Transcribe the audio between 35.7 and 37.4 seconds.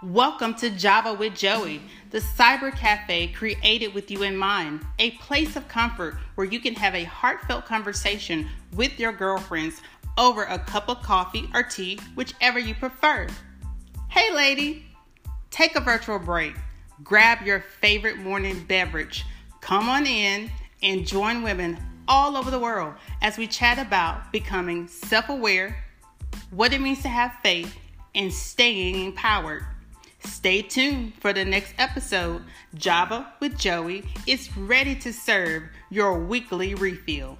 your weekly refill.